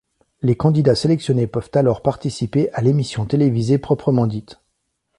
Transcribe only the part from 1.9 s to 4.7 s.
participer à l'émission télévisée proprement dite.